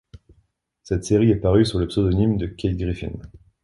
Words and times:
Cette 0.81 1.03
série 1.05 1.29
est 1.29 1.35
parue 1.35 1.63
sous 1.63 1.77
le 1.77 1.85
pseudonyme 1.87 2.55
Kate 2.57 2.75
Griffin. 2.75 3.11